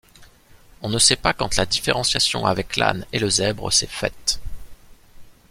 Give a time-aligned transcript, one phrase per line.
[0.81, 4.41] On ne sait pas quand la différenciation avec l'âne et le zèbre s'est faite.